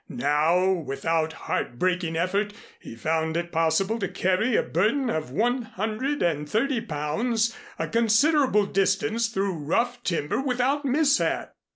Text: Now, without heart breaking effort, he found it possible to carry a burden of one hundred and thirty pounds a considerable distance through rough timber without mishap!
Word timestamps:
Now, 0.09 0.67
without 0.71 1.31
heart 1.33 1.77
breaking 1.77 2.15
effort, 2.17 2.53
he 2.79 2.95
found 2.95 3.37
it 3.37 3.51
possible 3.51 3.99
to 3.99 4.07
carry 4.07 4.55
a 4.55 4.63
burden 4.63 5.11
of 5.11 5.29
one 5.29 5.61
hundred 5.61 6.23
and 6.23 6.49
thirty 6.49 6.81
pounds 6.81 7.55
a 7.77 7.87
considerable 7.87 8.65
distance 8.65 9.27
through 9.27 9.53
rough 9.53 10.03
timber 10.03 10.41
without 10.41 10.83
mishap! 10.85 11.53